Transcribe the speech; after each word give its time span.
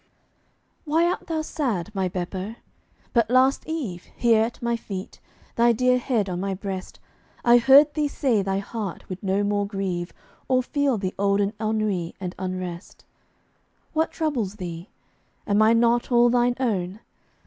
Why 0.83 1.05
art 1.05 1.27
thou 1.27 1.43
sad, 1.43 1.93
my 1.93 2.07
Beppo? 2.09 2.55
But 3.13 3.29
last 3.29 3.67
eve, 3.67 4.05
Here 4.17 4.41
at 4.43 4.59
my 4.59 4.75
feet, 4.75 5.19
thy 5.57 5.73
dear 5.73 5.99
head 5.99 6.27
on 6.27 6.39
my 6.39 6.55
breast, 6.55 6.99
I 7.45 7.59
heard 7.59 7.93
thee 7.93 8.07
say 8.07 8.41
thy 8.41 8.57
heart 8.57 9.07
would 9.09 9.21
no 9.21 9.43
more 9.43 9.67
grieve 9.67 10.11
Or 10.47 10.63
feel 10.63 10.97
the 10.97 11.13
olden 11.19 11.53
ennui 11.61 12.15
and 12.19 12.33
unrest. 12.39 13.05
What 13.93 14.09
troubles 14.09 14.55
thee? 14.55 14.89
Am 15.45 15.61
I 15.61 15.73
not 15.73 16.11
all 16.11 16.31
thine 16.31 16.55
own? 16.59 17.01